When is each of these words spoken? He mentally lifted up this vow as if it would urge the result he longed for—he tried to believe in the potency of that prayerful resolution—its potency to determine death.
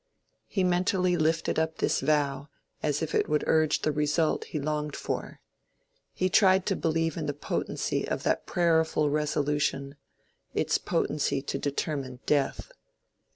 He 0.47 0.63
mentally 0.63 1.15
lifted 1.15 1.59
up 1.59 1.77
this 1.77 1.99
vow 1.99 2.49
as 2.81 3.03
if 3.03 3.13
it 3.13 3.29
would 3.29 3.43
urge 3.45 3.83
the 3.83 3.91
result 3.91 4.45
he 4.45 4.59
longed 4.59 4.95
for—he 4.95 6.27
tried 6.27 6.65
to 6.65 6.75
believe 6.75 7.17
in 7.17 7.27
the 7.27 7.35
potency 7.35 8.07
of 8.07 8.23
that 8.23 8.47
prayerful 8.47 9.11
resolution—its 9.11 10.79
potency 10.79 11.43
to 11.43 11.57
determine 11.59 12.19
death. 12.25 12.71